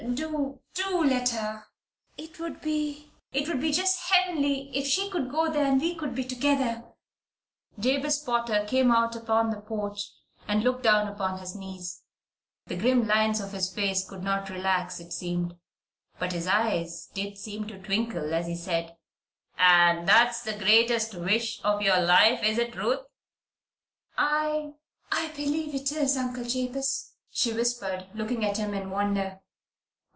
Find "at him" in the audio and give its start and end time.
28.43-28.73